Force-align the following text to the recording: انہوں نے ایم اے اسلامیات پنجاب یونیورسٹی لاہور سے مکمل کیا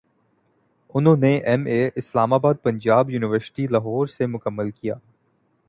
انہوں 0.95 1.17
نے 1.17 1.35
ایم 1.37 1.65
اے 1.65 1.79
اسلامیات 1.95 2.63
پنجاب 2.63 3.09
یونیورسٹی 3.09 3.67
لاہور 3.67 4.07
سے 4.07 4.25
مکمل 4.25 4.71
کیا 4.71 4.95